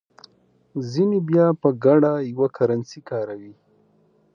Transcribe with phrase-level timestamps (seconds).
[0.91, 3.53] ځینې بیا په ګډه یوه کرنسي کاروي.